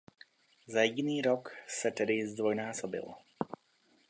Za 0.67 0.81
jediný 0.81 1.21
rok 1.21 1.51
se 1.67 1.91
tedy 1.91 2.27
zdvojnásobil. 2.27 3.13